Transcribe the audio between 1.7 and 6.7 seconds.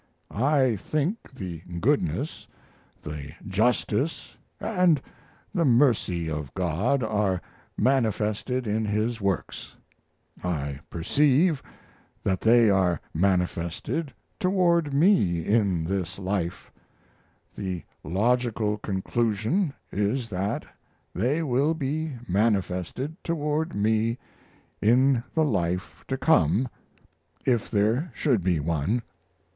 goodness, the justice, and the mercy of